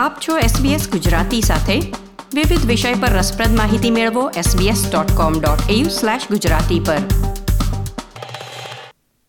[0.00, 1.80] આપ છો SBS ગુજરાતી સાથે.
[2.34, 6.96] વિવિધ વિષય પર રસપ્રદ માહિતી મેળવો sbs.com.au/gujarati પર.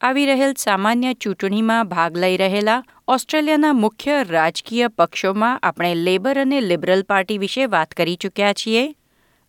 [0.01, 7.03] આવી રહેલ સામાન્ય ચૂંટણીમાં ભાગ લઈ રહેલા ઓસ્ટ્રેલિયાના મુખ્ય રાજકીય પક્ષોમાં આપણે લેબર અને લિબરલ
[7.03, 8.95] પાર્ટી વિશે વાત કરી ચૂક્યા છીએ.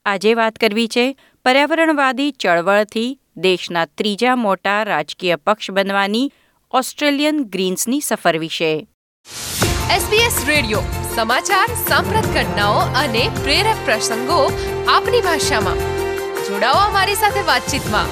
[0.05, 6.33] આજે વાત કરવી છે પર્યાવરણવાદી ચળવળથી દેશના ત્રીજા મોટા રાજકીય પક્ષ બનવાની
[6.71, 8.87] ઓસ્ટ્રેલિયન ગ્રીન્સની સફર વિશે.
[9.97, 10.83] SBS રેડિયો
[11.17, 14.53] સમાચાર, સાંપ્રત ઘટનાઓ અને પ્રેરક પ્રસંગો
[14.89, 15.77] આપની ભાષામાં.
[16.45, 18.07] જોડાઓ અમારી સાથે વાતચીતમાં.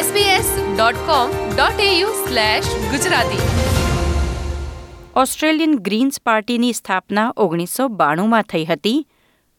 [0.00, 2.06] sbs.com.au
[2.90, 3.36] ગુજરાતી.
[5.16, 9.06] ઓસ્ટ્રેલિયન ગ્રીન્સ પાર્ટીની સ્થાપના ઓગણીસો બાણુંમાં થઈ હતી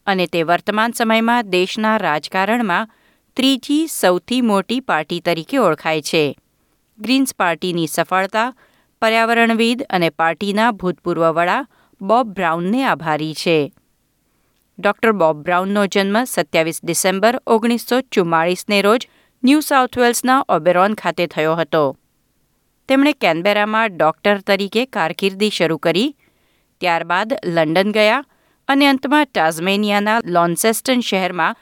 [0.06, 2.88] અને તે વર્તમાન સમયમાં દેશના રાજકારણમાં
[3.36, 6.36] ત્રીજી સૌથી મોટી પાર્ટી તરીકે ઓળખાય છે.
[6.98, 8.54] ગ્રીન્સ પાર્ટીની સફળતા
[9.02, 11.66] પર્યાવરણવિદ અને પાર્ટીના ભૂતપૂર્વ વડા
[12.00, 13.72] બોબ બ્રાઉનને આભારી છે.
[14.78, 19.08] ડોક્ટર બોબ બ્રાઉનનો જન્મ સત્યાવીસ ડિસેમ્બર ઓગણીસો ચુમ્માળીસને રોજ
[19.42, 21.96] ન્યૂ સાઉથ વેલ્સના ઓબેરોન ખાતે થયો હતો.
[22.88, 26.16] તેમણે કેનબેરામાં ડૉક્ટર તરીકે કારકિર્દી શરૂ કરી,
[26.80, 28.24] ત્યારબાદ લંડન ગયા
[28.68, 31.54] અને અંતમાં ટાઝમેનિયાના લોન્સેસ્ટન શહેરમાં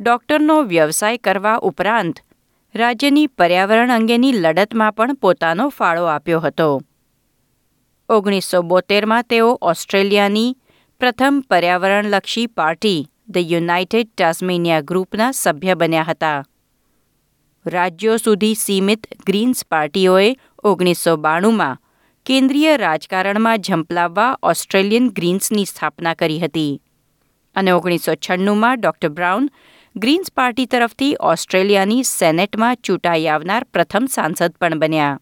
[0.00, 2.22] ડૉક્ટરનો વ્યવસાય કરવા ઉપરાંત
[2.74, 6.80] રાજ્યની પર્યાવરણ અંગેની લડતમાં પણ પોતાનો ફાળો આપ્યો હતો.
[8.12, 10.56] ઓગણીસો બોતેરમાં તેઓ ઓસ્ટ્રેલિયાની
[11.00, 16.44] પ્રથમ પર્યાવરણલક્ષી પાર્ટી, ધ યુનાઇટેડ ટાસ્મેનિયા ગ્રુપના સભ્ય બન્યા હતા.
[17.66, 20.28] રાજ્યો સુધી સીમિત ગ્રીન્સ પાર્ટીઓએ
[20.64, 21.80] ઓગણીસો બાણુંમાં
[22.26, 26.82] કેન્દ્રીય રાજકારણમાં ઝંપલાવવા ઓસ્ટ્રેલિયન ગ્રીન્સની સ્થાપના કરી હતી
[27.56, 29.50] અને ઓગણીસો છન્નુંમાં ડોક્ટર બ્રાઉન
[29.96, 35.18] ગ્રીન્સ પાર્ટી તરફથી ઓસ્ટ્રેલિયાની સેનેટમાં ચૂંટાઈ આવનાર પ્રથમ સાંસદ પણ બન્યા.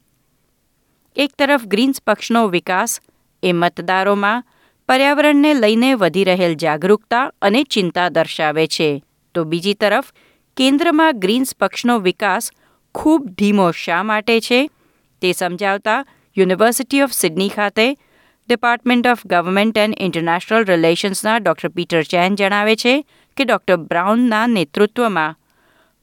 [1.16, 3.00] એક તરફ ગ્રીન્સ પક્ષનો વિકાસ
[3.42, 4.44] એ મતદારોમાં
[4.88, 9.02] પર્યાવરણને લઈને વધી રહેલ જાગરૂકતા અને ચિંતા દર્શાવે છે.
[9.34, 10.12] તો બીજી તરફ
[10.56, 12.50] કેન્દ્રમાં ગ્રીન્સ પક્ષનો વિકાસ
[12.94, 14.70] ખૂબ ધીમો શા માટે છે?
[15.22, 16.04] તે સમજાવતા
[16.36, 17.86] યુનિવર્સિટી ઓફ સિડની ખાતે
[18.48, 22.94] department of government and international રિલેશન્સના doctor Peter Chen જણાવે છે
[23.36, 25.34] કે ડોક્ટર બ્રાઉનના નેતૃત્વમાં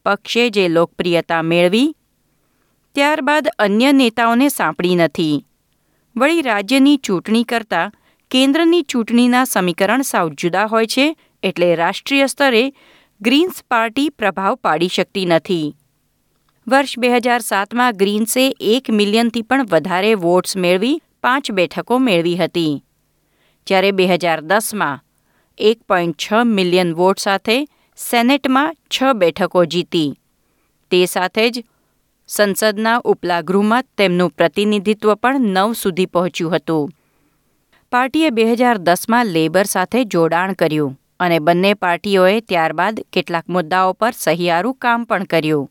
[0.05, 1.96] પક્ષે જે લોકપ્રિયતા મેળવી
[2.97, 5.45] ત્યારબાદ અન્ય નેતાઓને સાંપડી નથી.
[6.15, 7.91] વળી રાજ્યની ચૂંટણી કરતાં
[8.31, 11.05] કેન્દ્રની ચૂંટણીના સમીકરણ સાવ જુદા હોય છે
[11.43, 12.63] એટલે રાષ્ટ્રીય સ્તરે
[13.21, 15.67] ગ્રીન્સ પાર્ટી પ્રભાવ પાડી શકતી નથી.
[16.67, 22.75] વર્ષ બે હજાર સાતમાં ગ્રીન્સે એક મિલિયનથી પણ વધારે વોટ્સ મેળવી પાંચ બેઠકો મેળવી હતી.
[23.67, 24.99] જ્યારે બે હજાર દસમાં
[25.57, 27.57] એક પોઈન્ટ છ મિલિયન વોટ સાથે
[27.95, 30.11] સેનેટમાં છ બેઠકો જીતી.
[30.91, 31.67] તે સાથે જ
[32.29, 36.89] સંસદના ઉપલા ગૃહમાં તેમનું પ્રતિનિધિત્વ પણ નવ સુધી પહોંચ્યું હતું.
[37.91, 44.13] પાર્ટીએ બે હજાર દસમાં લેબર સાથે જોડાણ કર્યું અને બંને પાર્ટીઓએ ત્યારબાદ કેટલાક મુદ્દાઓ પર
[44.15, 45.69] સહિયારું કામ પણ કર્યું.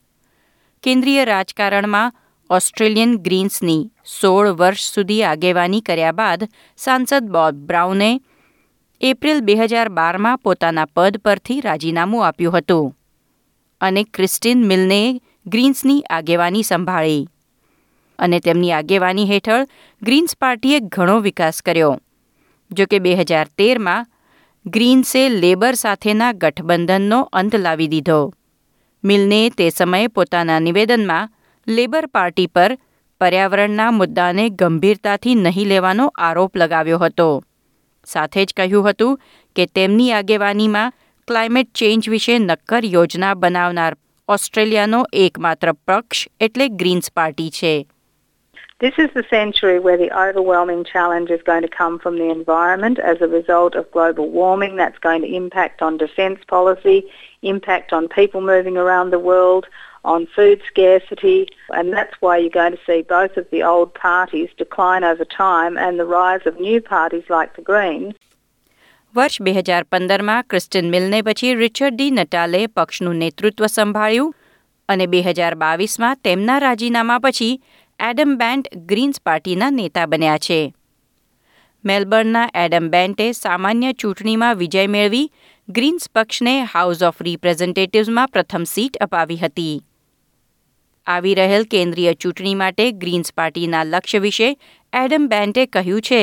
[0.82, 2.14] કેન્દ્રીય રાજકારણમાં
[2.50, 3.82] ઓસ્ટ્રેલિયન ગ્રીન્સની
[4.20, 8.10] સોળ વર્ષ સુધી આગેવાની કર્યા બાદ સાંસદ બોબ બ્રાઉને
[9.00, 12.86] એપ્રિલ બે હજાર બારમાં પોતાના પદ પરથી રાજીનામું આપ્યું હતું
[13.80, 15.00] અને ક્રિસ્ટિન મિલને
[15.46, 17.22] ગ્રીન્સની આગેવાની સંભાળી
[18.18, 19.64] અને તેમની આગેવાની હેઠળ
[20.02, 21.92] ગ્રીન્સ પાર્ટીએ ઘણો વિકાસ કર્યો.
[22.70, 24.08] જો કે બે હજાર તેરમાં
[24.66, 28.20] ગ્રીન્સે લેબર સાથેના ગઠબંધનનો અંત લાવી દીધો.
[29.04, 31.30] મિલને તે સમયે પોતાના નિવેદનમાં
[31.66, 32.72] લેબર પાર્ટી પર
[33.20, 37.28] પર્યાવરણના મુદ્દાને ગંભીરતાથી નહીં લેવાનો આરોપ લગાવ્યો હતો.
[38.06, 39.18] સાથે જ કહ્યું હતું
[39.56, 40.96] કે તેમની આગેવાનીમાં
[41.28, 43.94] ક્લાઇમેટ ચેન્જ વિશે નક્કર યોજના બનાવનાર
[44.27, 47.87] ઓસ્ટ્રેલિયાનો એકમાત્ર પક્ષ એટલે ગ્રીન્સ પાર્ટી છે
[48.81, 52.97] This is the century where the overwhelming challenge is going to come from the environment
[53.11, 54.75] as a result of global warming.
[54.75, 56.99] That's going to impact on defence policy,
[57.43, 59.67] impact on people moving around the world,
[60.03, 64.49] on food scarcity, and that's why you're going to see both of the old parties
[64.57, 68.15] decline over time and the rise of new parties like the Greens.
[69.16, 74.34] વર્ષ બે હજાર પંદરમાં ક્રિસ્ટન મિલને પછી Richard D નટાલે પક્ષનું નેતૃત્વ સંભાળ્યું
[74.88, 77.54] અને બે હજાર બાવીસમાં તેમના રાજીનામા પછી
[78.00, 80.60] એડમ બેન્ટ ગ્રીન્સ પાર્ટીના નેતા બન્યા છે.
[81.84, 85.26] મેલબર્નના એડમ બેન્ટે સામાન્ય ચૂંટણીમાં વિજય મેળવી
[85.68, 89.76] ગ્રીન્સ પક્ષને હાઉસ ઓફ રિપ્રેઝેન્ટેટિવ્સમાં પ્રથમ સીટ અપાવી હતી.
[91.06, 94.48] આવી રહેલ કેન્દ્રીય ચૂંટણી માટે ગ્રીન્સ પાર્ટીના લક્ષ્ય વિશે
[94.92, 96.22] એડમ બેન્ટે કહ્યું છે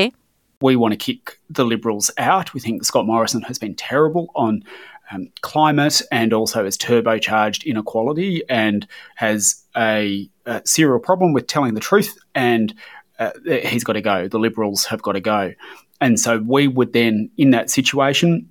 [0.61, 2.53] We want to kick the Liberals out.
[2.53, 4.63] We think Scott Morrison has been terrible on
[5.11, 11.73] um, climate and also has turbocharged inequality and has a, a serial problem with telling
[11.73, 12.73] the truth and
[13.19, 14.27] uh, he's got to go.
[14.27, 15.53] The Liberals have got to go.
[16.01, 18.49] And so we would then, in that situation,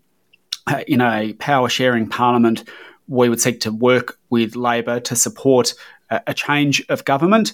[0.67, 2.65] uh, in a power sharing parliament,
[3.09, 5.75] we would seek to work with Labor to support
[6.11, 7.53] a, a change of government.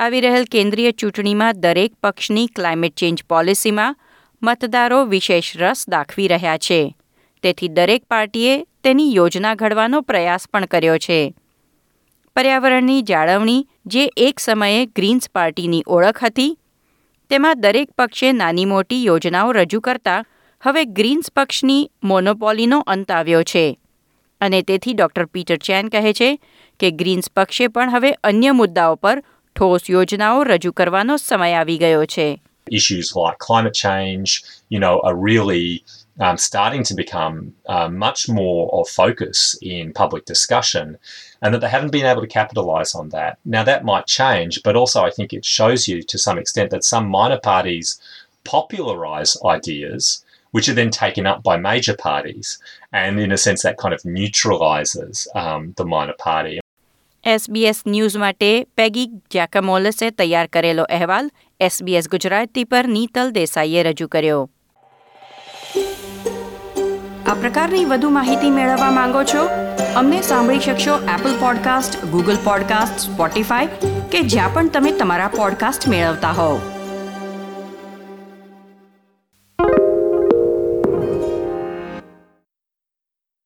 [0.00, 3.96] આવી રહેલ કેન્દ્રીય ચૂંટણીમાં દરેક પક્ષની climate change પોલિસીમાં
[4.42, 6.94] મતદારો વિશેષ રસ દાખવી રહ્યા છે.
[7.42, 8.52] તેથી દરેક પાર્ટીએ
[8.84, 11.34] તેની યોજના ઘડવાનો પ્રયાસ પણ કર્યો છે.
[12.36, 16.58] પર્યાવરણની જાળવણી જે એક સમયે ગ્રીન્સ પાર્ટીની ઓળખ હતી,
[17.30, 20.20] તેમાં દરેક પક્ષે નાની મોટી યોજનાઓ રજૂ કરતા
[20.62, 23.64] હવે ગ્રીન્સ પક્ષની મોનોપોલીનો અંત આવ્યો છે.
[24.40, 26.30] અને તેથી ડોક્ટર પીટર ચેન કહે છે
[26.80, 29.22] કે ગ્રીન્સ પક્ષે પણ હવે અન્ય મુદ્દાઓ પર
[29.57, 32.27] ઠોસ યોજનાઓ રજૂ કરવાનો સમય આવી ગયો છે
[32.71, 35.83] issues like climate change, you know, are really
[36.19, 40.97] um, starting to become uh, much more of focus in public discussion,
[41.41, 43.37] and that they haven't been able to capitalise on that.
[43.45, 46.83] Now, that might change, but also I think it shows you to some extent that
[46.83, 47.99] some minor parties
[48.45, 52.59] popularise ideas which are then taken up by major parties,
[52.91, 56.59] and in a sense, that kind of neutralises um, the minor party.
[57.28, 61.30] SBS news માટે Peggy જેકમોલસે તૈયાર કરેલો અહેવાલ
[61.60, 64.40] SBS Gujarati પર નીતલ દેસાઈએ રજૂ કર્યો.
[67.26, 69.44] આ પ્રકારની વધુ માહિતી મેળવવા માંગો છો?
[69.96, 76.30] અમને સાંભળી શકશો Apple podcast Google podcast Spotify કે જ્યાં પણ તમે તમારા પોડકાસ્ટ મેળવતા
[76.30, 76.58] હોવ.